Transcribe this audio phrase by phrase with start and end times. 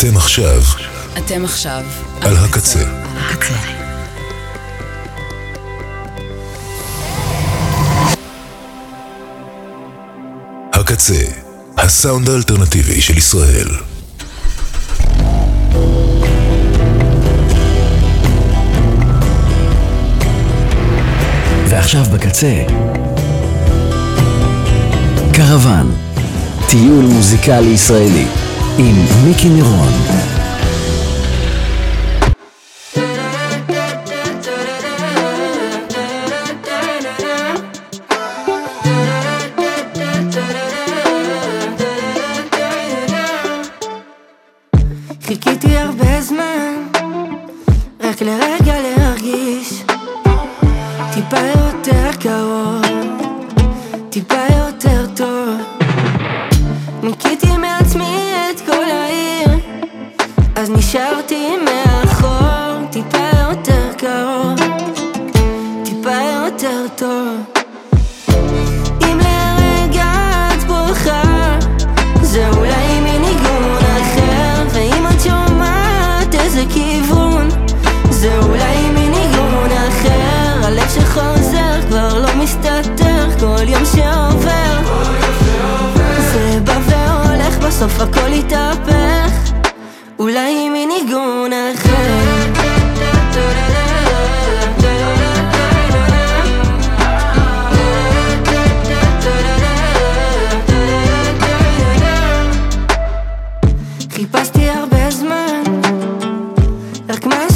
[0.00, 0.62] אתם עכשיו.
[1.18, 1.82] אתם עכשיו.
[2.20, 2.84] על הקצה.
[3.16, 3.54] הקצה.
[10.72, 11.24] הקצה,
[11.78, 13.68] הסאונד האלטרנטיבי של ישראל.
[21.68, 22.64] ועכשיו בקצה,
[25.32, 25.94] קרוון,
[26.68, 28.39] טיול מוזיקלי ישראלי.
[28.78, 30.09] עם מיקי נירון.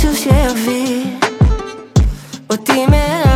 [0.04, 1.18] Difícil se ouvir.
[2.50, 3.33] O time é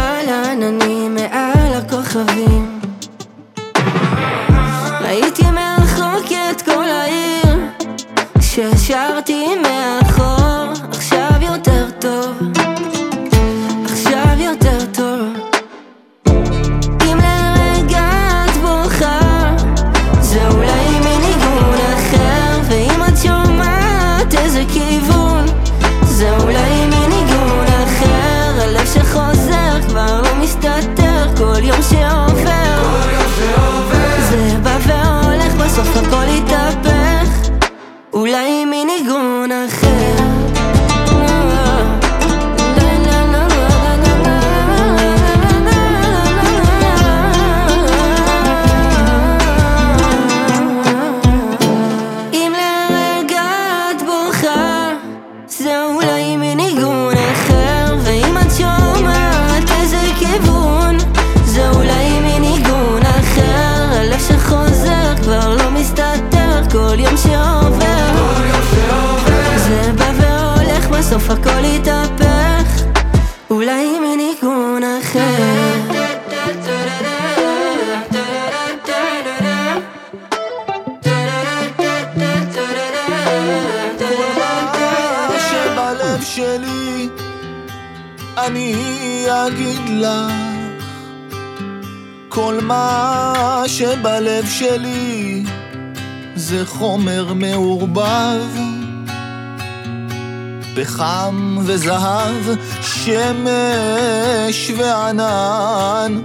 [101.78, 102.44] וזהב,
[102.80, 106.20] שמש וענן,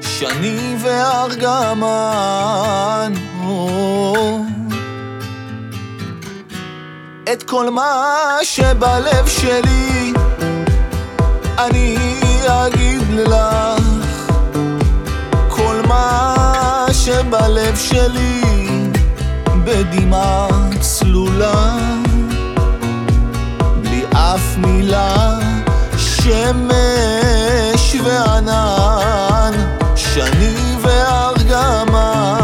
[0.00, 2.32] שני וארגמן.
[7.32, 10.12] את כל מה שבלב שלי
[11.58, 11.96] אני
[12.46, 14.32] אגיד לך,
[15.48, 18.42] כל מה שבלב שלי
[19.64, 20.48] בדמעה
[20.80, 22.09] צלולה.
[24.34, 25.38] אף מילה,
[25.96, 29.52] שמש וענן,
[29.96, 32.39] שני וארגמן.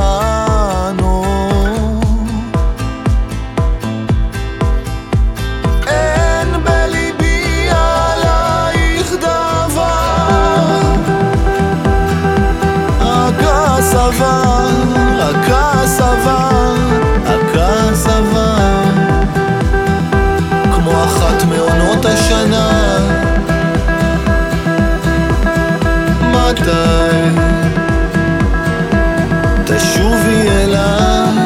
[30.27, 31.39] תביא אליי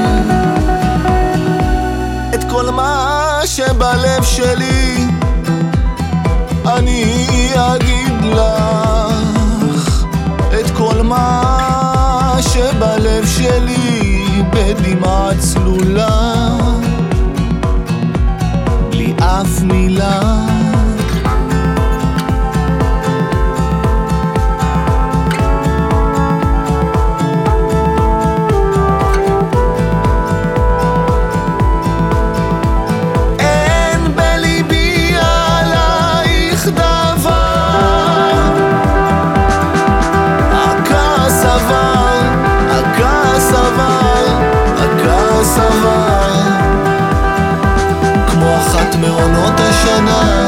[2.35, 5.07] את כל מה שבלב שלי.
[6.67, 10.05] אני אגיד לך
[10.61, 16.57] את כל מה שבלב שלי בדמעה צלולה.
[18.91, 20.21] בלי אף מילה.
[50.05, 50.40] night.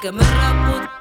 [0.00, 0.99] que me repousse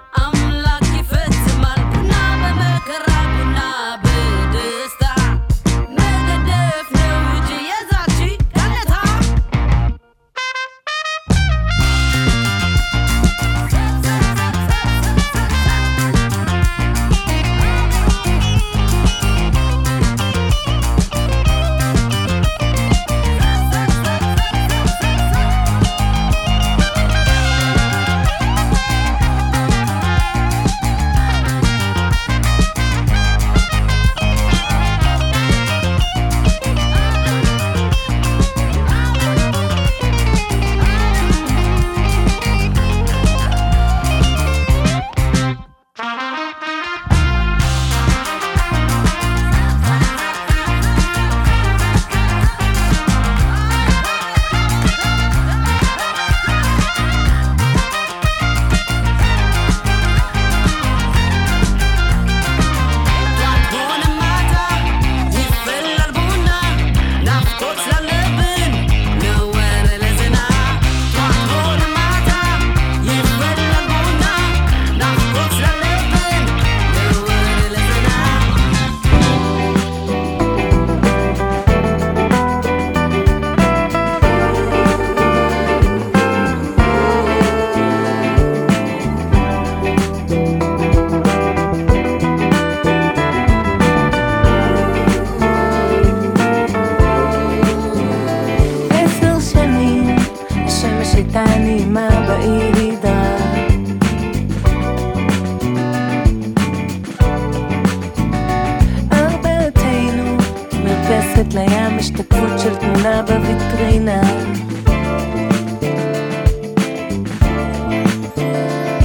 [111.39, 114.21] מרפסת לים, השתקפות של תמונה בוויטרינה.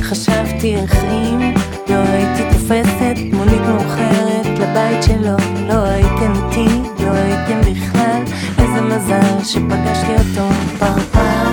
[0.00, 1.54] חשבתי איך אם
[1.88, 5.36] לא הייתי תופסת מונית מאוחרת לבית שלו
[5.68, 6.66] לא הייתם איתי,
[7.04, 8.22] לא הייתם בכלל.
[8.58, 10.48] איזה מזל שפגשתי אותו
[10.78, 11.48] פרפר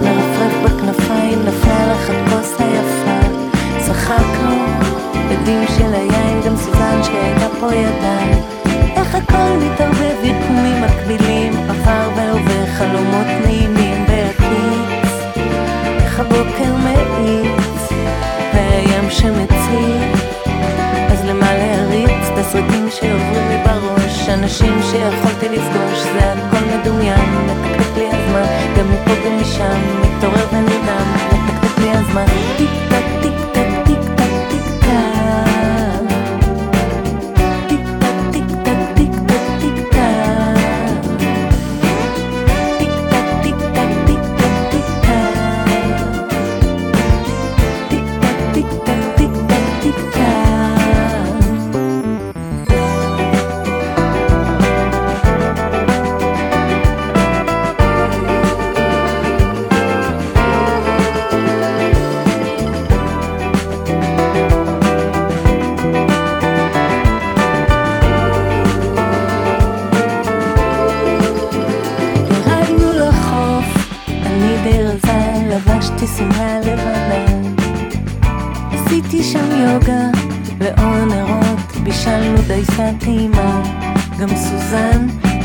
[0.00, 3.28] לרפרף בכנפיים נפלה לך הכוס היפה.
[3.86, 4.56] צחקנו
[5.30, 8.57] בדים של היין גם סוזן שהייתה פה ידיים
[19.08, 20.22] והים שמציץ
[21.10, 24.28] אז למה להריץ תסריטים שעוברים לי בראש?
[24.28, 27.20] אנשים שיכולתי לפגוש זה הכל מדומיין.
[27.46, 32.24] מתקתק לי הזמן גם מפה גם משם מתעורר ונרדם מתקתק לי הזמן.
[32.56, 33.57] טיק טק טיק טק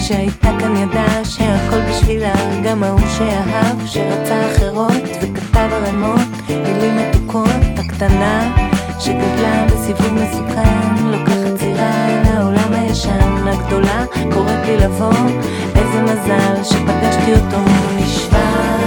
[0.07, 2.33] שהייתה כאן ידעה שהכל בשבילה,
[2.63, 6.19] גם ההוא שאהב, שרצה אחרות, וכתב ערימות,
[6.50, 8.55] מילים מתוקות, הקטנה,
[9.00, 15.13] שגדלה בסיבוב מסוכן, לוקחת סירה אל העולם הישן, הגדולה, קוראת לי לבוא,
[15.75, 18.77] איזה מזל שפגשתי אותו, הוא נשבע,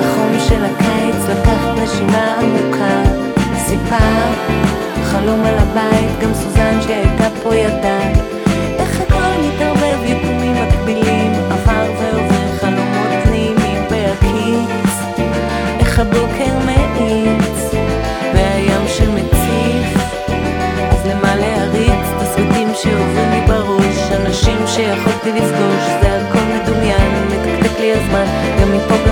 [0.00, 3.02] החום של הקיץ לקח נשימה עמוקה,
[3.66, 4.32] סיפר,
[5.04, 8.12] חלום על הבית, גם סוזן שהייתה פה ידעה,
[15.92, 17.74] איך הבוקר מאיץ,
[18.34, 20.12] והים שמציף,
[20.90, 27.92] אז למה להריץ תסריטים שעוברים לי בראש, אנשים שיכולתי לפגוש, זה הכל מדומיין, מתקתק לי
[27.92, 28.24] הזמן,
[28.60, 29.11] גם מפה גם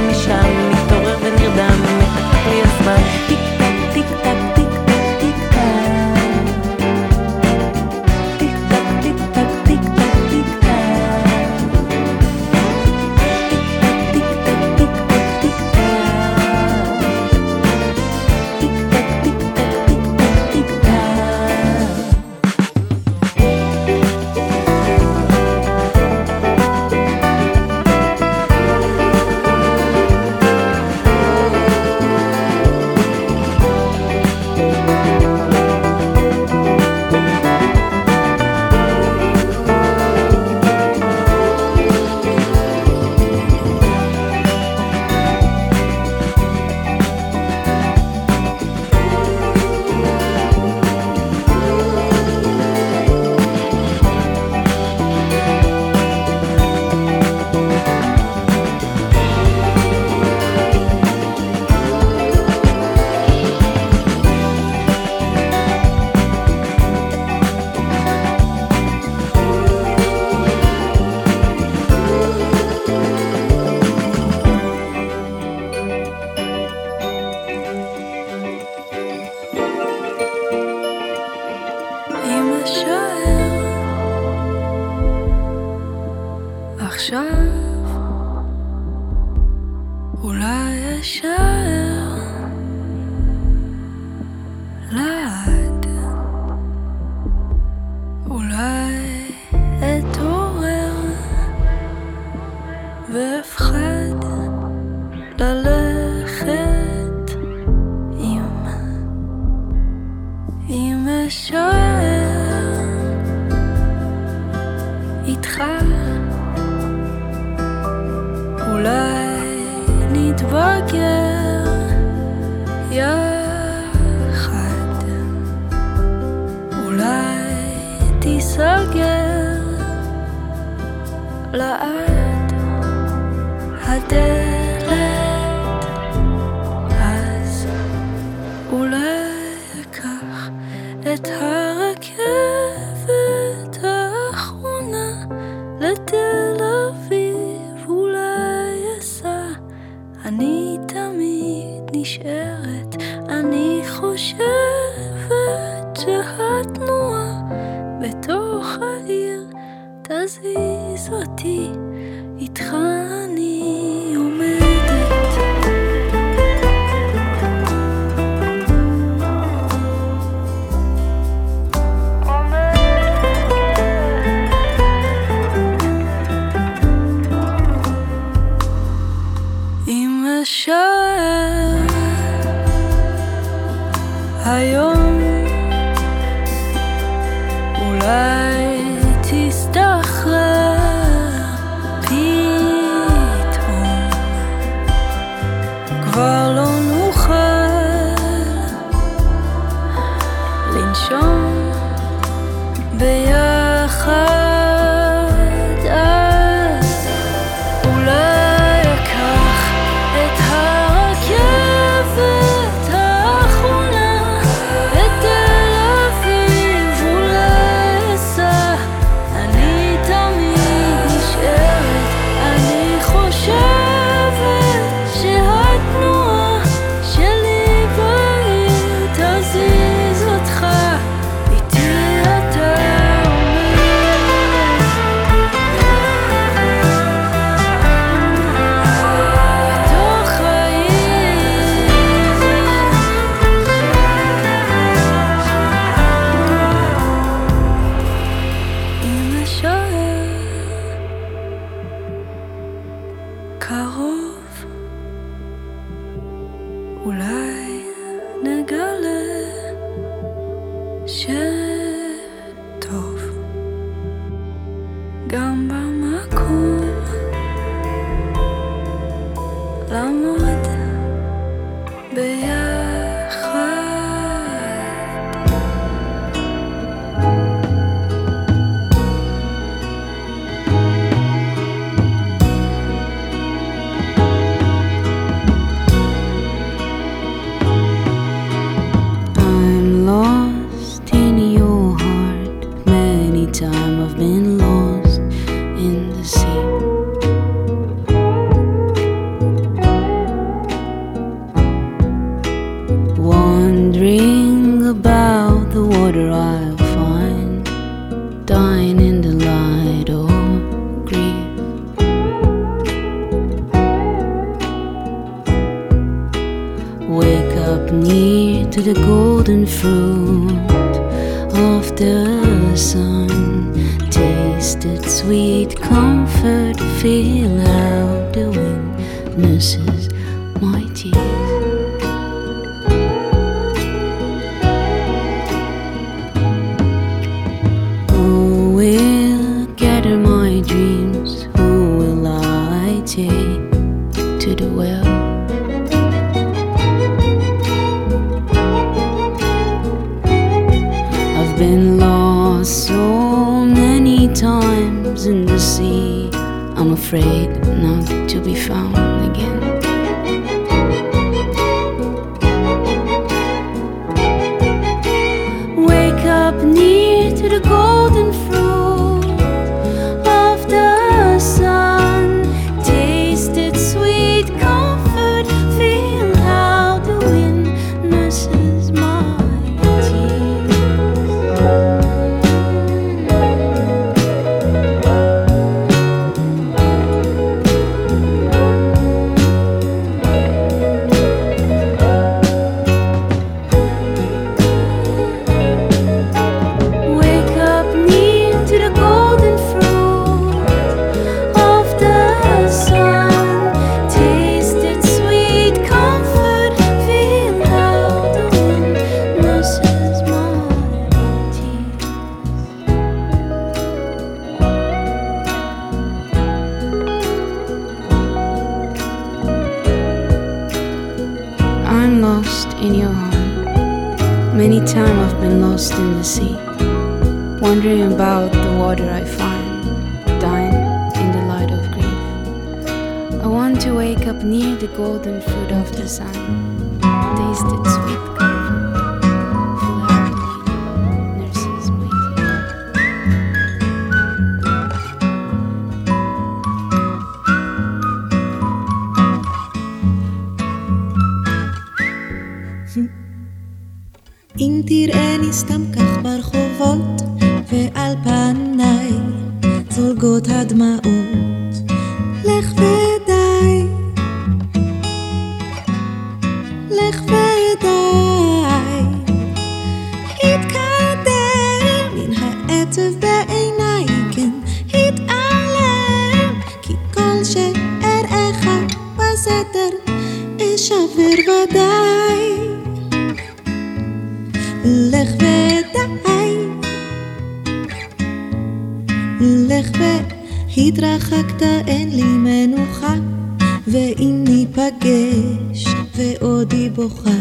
[496.71, 497.40] 一波换。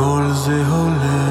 [0.00, 1.29] כל זה הולך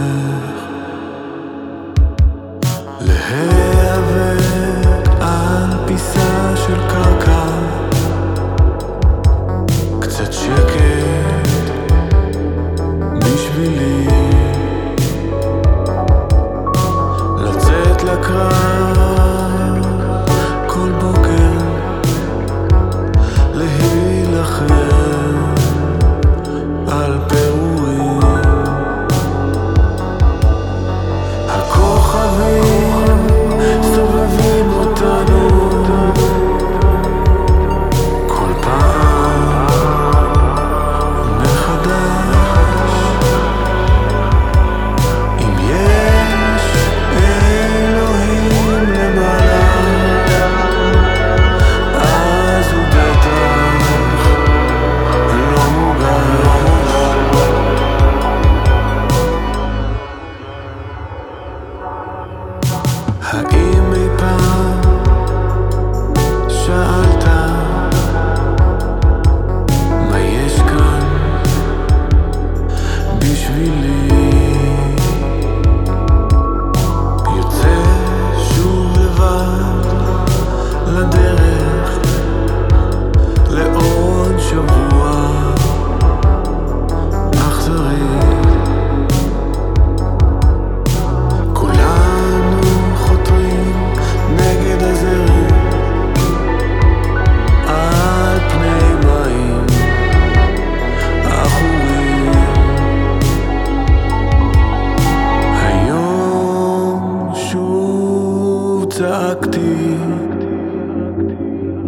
[109.00, 109.96] צעקתי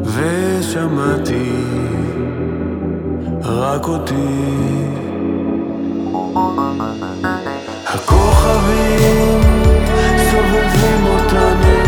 [0.03, 1.51] ושמעתי
[3.43, 4.13] רק אותי.
[7.87, 9.41] הכוכבים
[10.31, 11.80] סובבים אותנו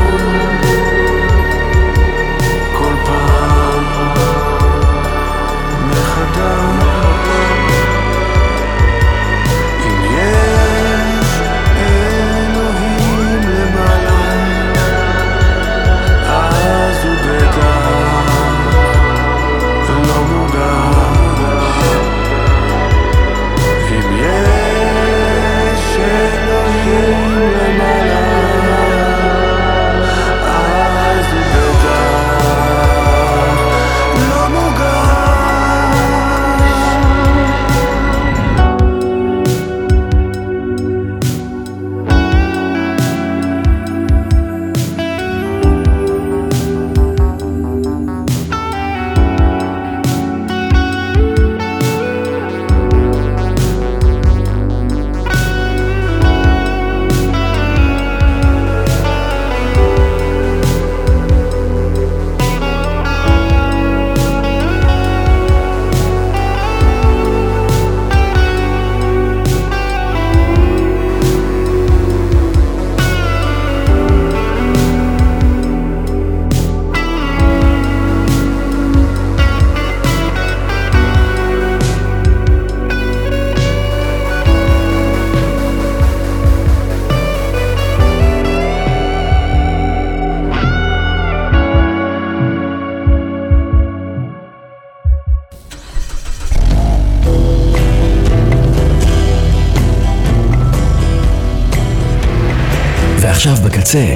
[103.93, 104.15] בקצה,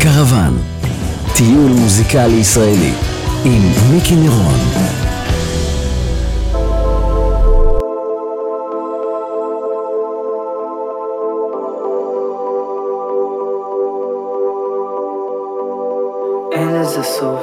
[0.00, 0.58] קרוון,
[1.36, 2.92] טיול מוזיקלי ישראלי,
[3.44, 4.58] עם מיקי נירון.
[16.52, 17.42] אין לזה סוף,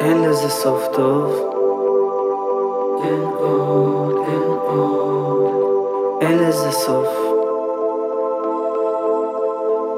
[0.00, 1.32] אין לזה סוף טוב.
[3.04, 5.49] אין עוד, אין עוד,
[6.20, 7.08] אין לזה סוף.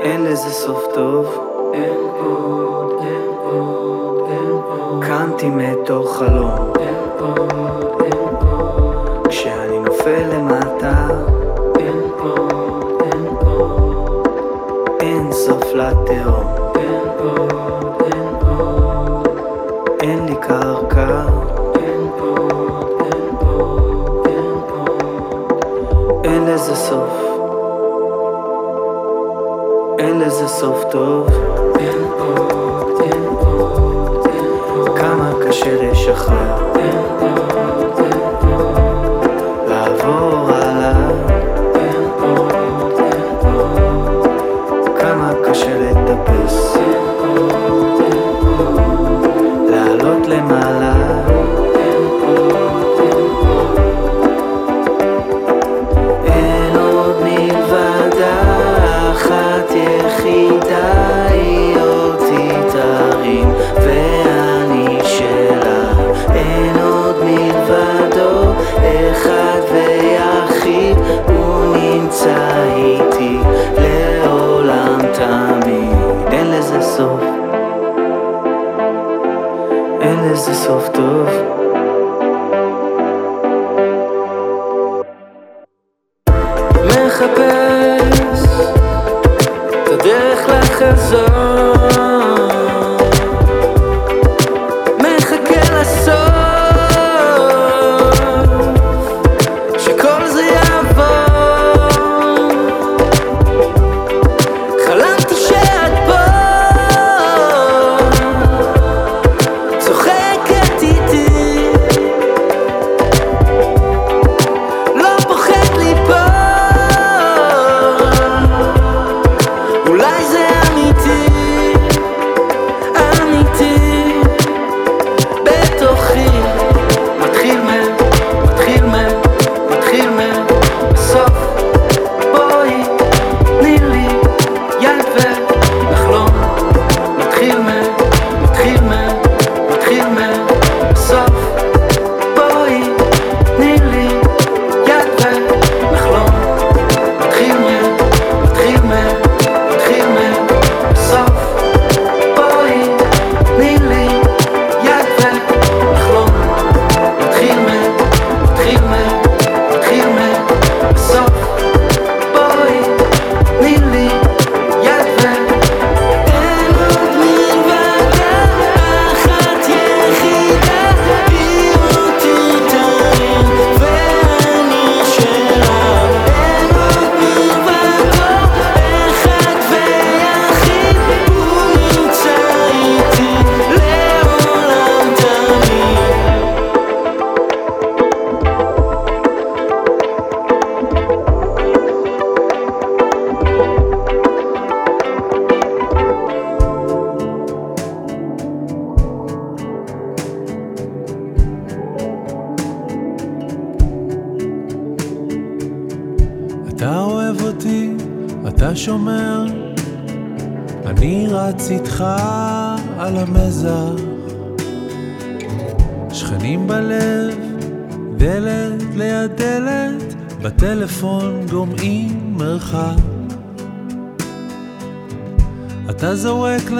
[0.00, 1.26] אין לזה סוף טוב.
[1.74, 5.04] אין עוד, אין עוד, אין עוד.
[5.04, 6.72] קמתי מתוך חלום.
[6.80, 8.18] אין עוד, אין
[8.50, 9.26] עוד.
[9.28, 11.08] כשאני נופל למטה.
[11.78, 14.28] אין עוד, אין עוד.
[15.00, 16.46] אין סוף לתהום.
[16.76, 19.28] אין עוד, אין עוד.
[20.00, 21.51] אין לי קרקע.
[26.72, 27.12] לזה סוף.
[29.98, 31.28] אין לזה סוף טוב.
[31.78, 34.98] אין עוד, אין עוד, אין עוד.
[34.98, 36.72] כמה קשה לשחרר.
[36.76, 38.20] אין עוד, אין
[38.52, 39.26] עוד.
[39.68, 40.41] לעבור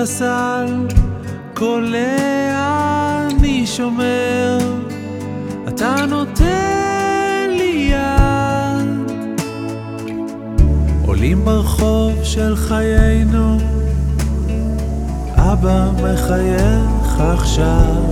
[0.02, 0.86] הסל,
[1.54, 4.58] קולע אני שומר,
[5.68, 9.12] אתה נותן לי יד.
[11.06, 13.58] עולים ברחוב של חיינו,
[15.36, 18.02] אבא מחייך עכשיו.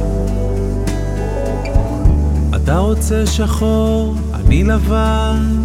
[2.57, 5.65] אתה רוצה שחור, אני לבן,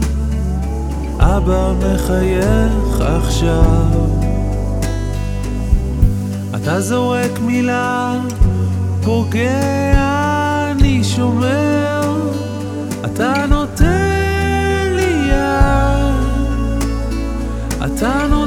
[1.20, 4.15] אבא מחייך עכשיו.
[6.66, 8.20] אתה זורק מילה,
[9.04, 12.32] פוגע, אני שומר,
[13.06, 16.26] אתה נותן לי יד,
[17.86, 18.36] אתה נותן...
[18.36, 18.45] לי יד.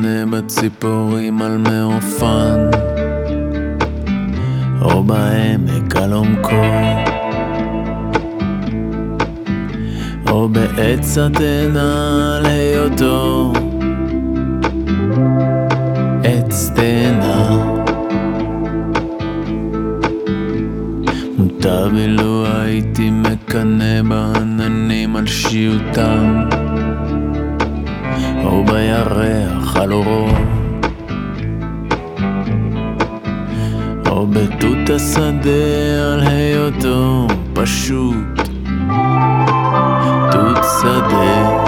[0.00, 2.70] מקנא בציפורים על מעופן
[4.82, 6.50] או בעמק על עומקו.
[10.28, 13.52] או בעץ התאנה על היותו
[16.24, 17.64] עץ תאנה.
[21.38, 26.59] מוטב אילו הייתי מקנא בעננים על שיעותם
[28.50, 30.28] או בירח על אורו.
[34.06, 38.48] או בתות השדה על היותו פשוט.
[40.30, 41.60] תות שדה.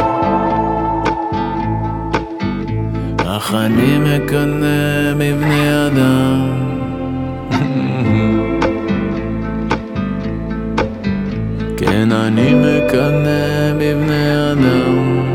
[3.37, 6.49] אך אני מקנא בבני אדם.
[11.77, 15.32] כן אני מקנא בבני אדם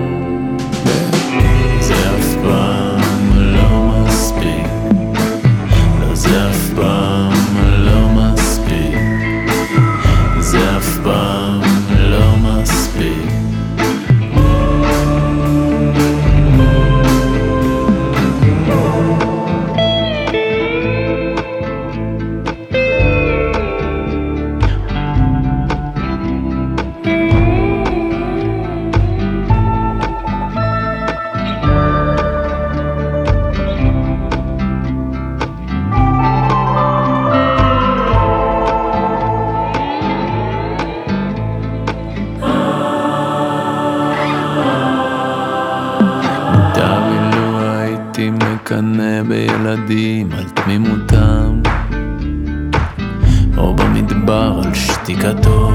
[55.07, 55.71] שתיקתו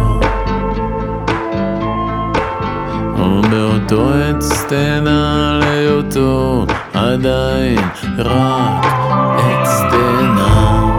[3.19, 7.79] או באותו עץ תאנה על היותו עדיין
[8.19, 8.87] רק
[9.39, 10.99] עץ תאנה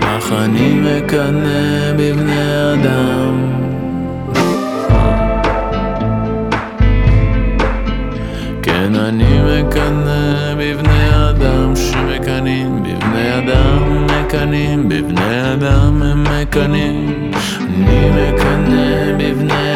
[0.00, 3.52] אך אני מקנא בבני אדם.
[8.62, 12.87] כן אני מקנא בבני אדם שמקנאים אדם
[14.28, 17.30] מקנאים בבני אדם הם מקנאים.
[17.60, 19.67] אני מקנא בבני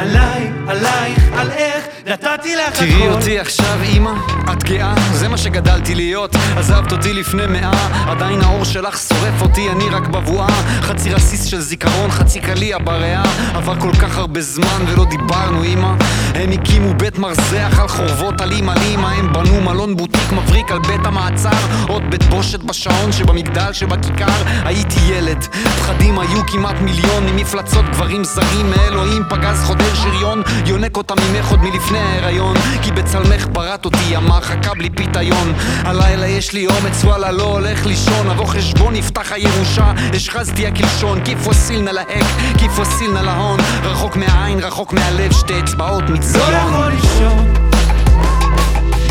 [0.00, 1.69] עליי, עלייך, על איך
[2.10, 3.12] נתתי לך תראי הכל.
[3.12, 4.12] אותי עכשיו אימא,
[4.52, 6.36] את גאה, זה מה שגדלתי להיות.
[6.56, 10.62] עזבת אותי לפני מאה, עדיין האור שלך שורף אותי, אני רק בבואה.
[10.80, 13.22] חצי רסיס של זיכרון, חצי קליע בריאה.
[13.54, 15.94] עבר כל כך הרבה זמן ולא דיברנו אימא
[16.34, 21.06] הם הקימו בית מרזח על חורבות על אימא הם בנו מלון בוטיק מבריק על בית
[21.06, 21.86] המעצר.
[21.88, 24.42] עוד בית בושת בשעון שבמגדל שבכיכר.
[24.64, 25.44] הייתי ילד.
[25.78, 28.70] פחדים היו כמעט מיליון ממפלצות גברים זרים.
[28.70, 30.42] מאלוהים פגז חודר שריון.
[30.66, 35.52] יונק אותה ממך עוד מלפני ההיריון כי בצלמך בראת אותי אמר חכה בלי פיתיון.
[35.84, 38.30] הלילה יש לי אומץ וואלה לא הולך לישון.
[38.30, 41.20] אבוא חשבון יפתח הירושה השחזתי הקלשון.
[41.24, 42.26] כיף וסיל נא להק
[42.58, 43.60] כיף וסיל נא להון.
[43.82, 47.52] רחוק מהעין רחוק מהלב שתי אצבעות לא מצדיון יכול לישון.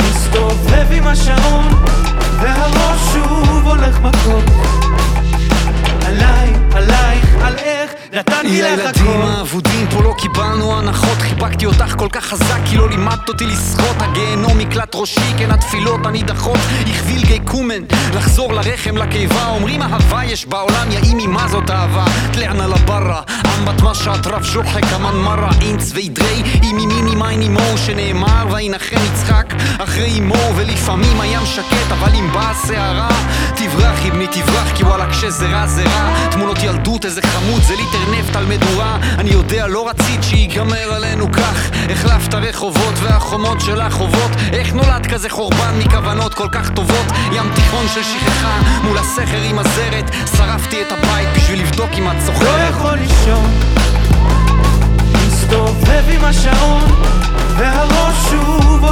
[0.10, 1.68] מסתובב עם השעון
[2.42, 4.44] והראש שוב הולך מכות
[6.06, 9.00] עליי, עלייך, על איך נתתי לך הכל.
[9.00, 13.46] ילדים האבודים פה לא קיבלנו הנחות, חיבקתי אותך כל כך חזק כי לא לימדת אותי
[13.46, 16.58] לשחות, הגיהנום מקלט ראשי, כן התפילות הנידחות,
[16.90, 17.84] הכביל גיא קומן,
[18.16, 23.22] לחזור לרחם, לקיבה, אומרים אהבה יש בעולם, יא אימי מה זאת אהבה, תלענה לברה,
[23.58, 29.54] אמבט מה שאטרף שוחק, אמן מרה, אינץ וידרי, אימי מיני מיין אימו, שנאמר וינחם יצחק
[29.78, 33.10] אחרי אימו, ולפעמים הים שקט, אבל אם באה הסערה,
[33.56, 37.39] תברח אבני תברח, כי וואלה כשזה רע זה רע, תמונות ילדות איזה ח...
[37.40, 38.98] חמוד זה ליטר נפט על מדורה.
[39.18, 41.70] אני יודע לא רצית שיגמר עלינו כך.
[41.92, 44.32] החלפת רחובות והחומות של החובות.
[44.54, 47.06] איך נולד כזה חורבן מכוונות כל כך טובות?
[47.32, 50.12] ים תיכון של שכחה מול הסכר עם הזרת.
[50.38, 53.50] שרפתי את הבית בשביל לבדוק אם את לא זוכרת יכול לישון.
[55.28, 56.84] מסתובב עם השעון
[57.58, 58.86] והראש שוב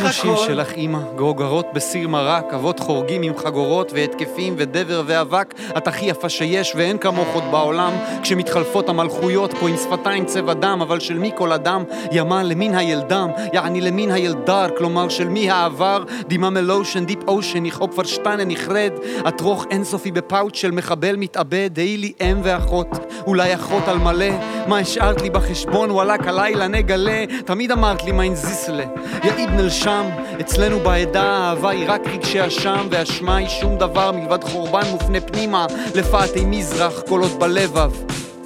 [0.00, 6.04] הכל שלך אימא, גרוגרות בסיר מרק, אבות חורגים עם חגורות והתקפים ודבר ואבק, את הכי
[6.04, 11.18] יפה שיש ואין כמוך עוד בעולם, כשמתחלפות המלכויות פה עם שפתיים צבע דם, אבל של
[11.18, 11.84] מי כל אדם?
[12.12, 16.04] ימה למין הילדם, יעני למין הילדר, כלומר של מי העבר?
[16.28, 21.16] דימה מלושן, דיפ אושן, ich hop verstanden, ich red, את רוך אינסופי בפאוץ' של מחבל
[21.16, 22.88] מתאבד, היי לי אם ואחות,
[23.26, 24.30] אולי אחות על מלא,
[24.66, 28.84] מה השארת לי בחשבון, וואלכ הלילה נגלה, תמיד אמרת לי מיין זיסלה,
[29.24, 30.06] יא איבנל שם,
[30.40, 35.66] אצלנו בעדה האהבה היא רק רגשי אשם, ואשמה היא שום דבר מלבד חורבן מופנה פנימה,
[35.94, 37.90] לפאתי מזרח, עוד בלבב,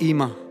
[0.00, 0.45] אמא.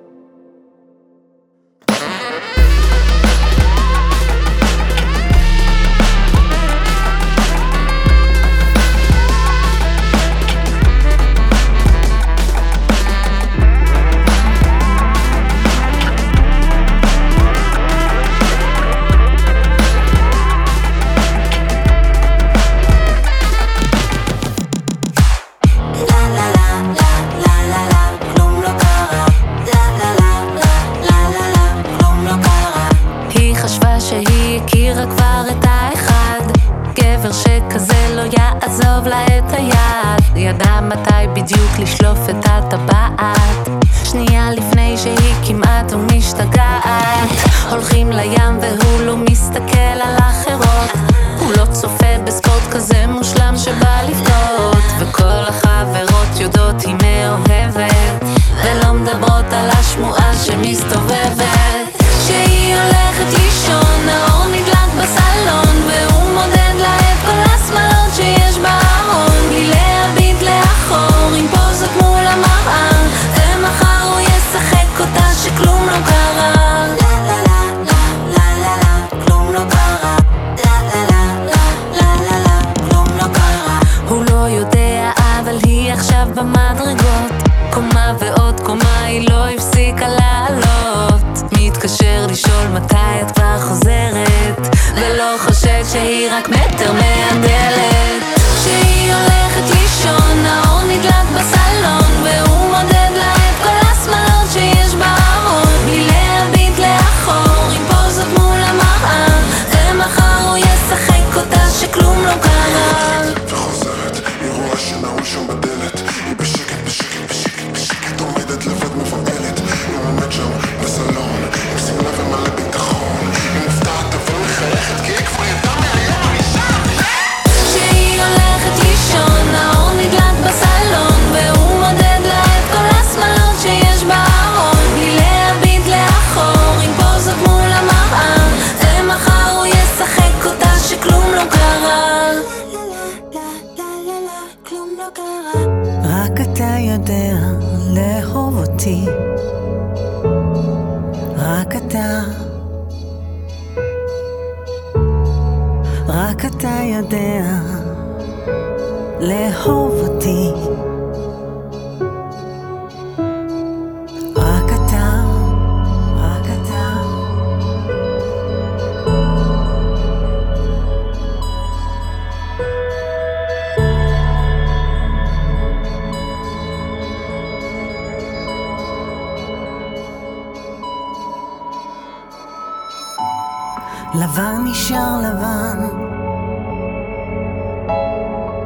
[184.20, 185.88] לבן נשאר לבן,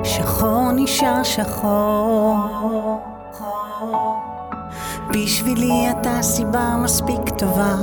[0.03, 2.37] שחור נשאר שחור.
[5.13, 7.75] בשבילי אתה סיבה מספיק טובה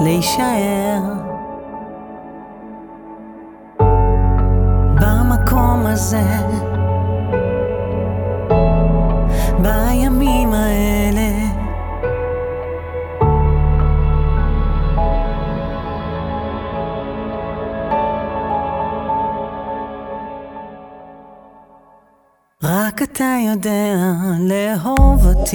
[0.00, 1.23] להישאר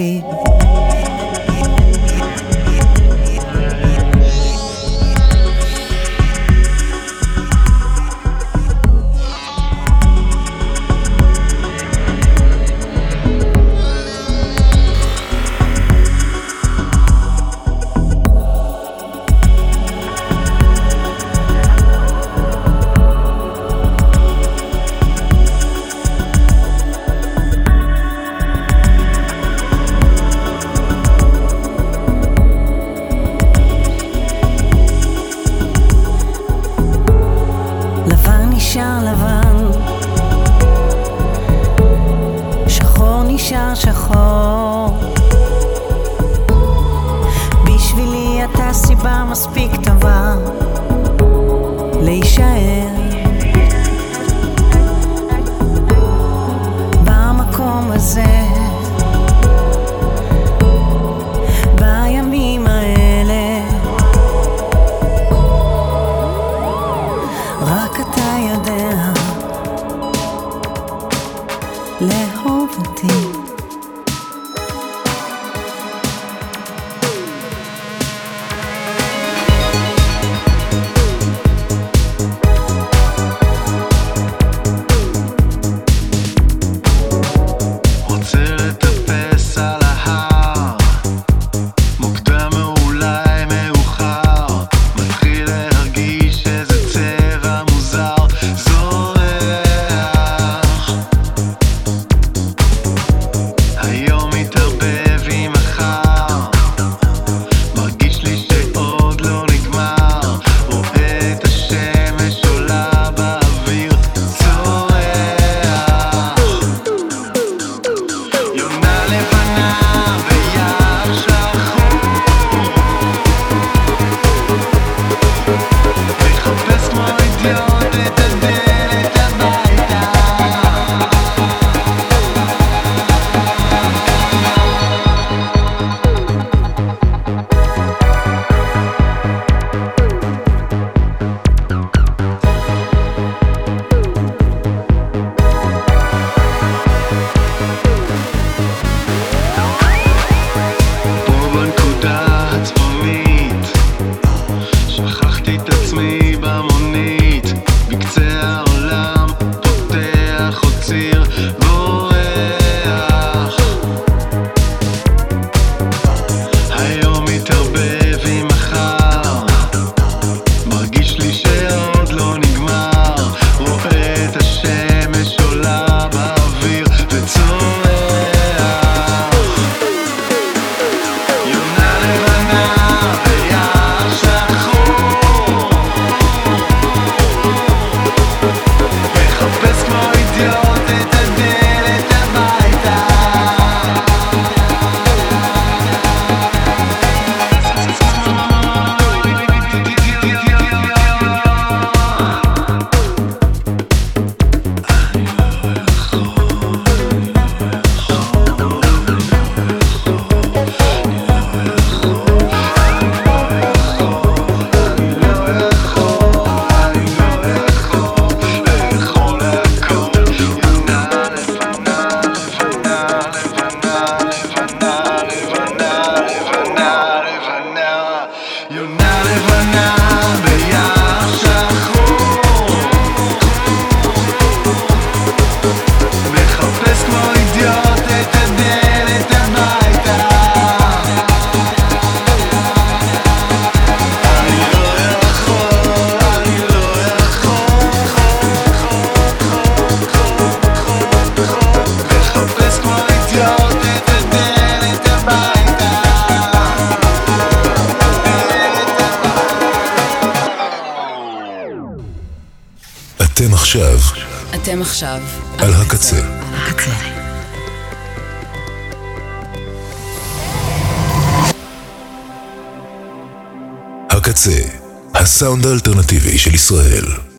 [0.00, 0.49] Legacy.